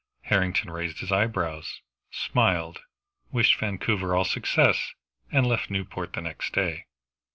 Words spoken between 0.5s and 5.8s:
raised his eyebrows, smiled, wished Vancouver all success, and left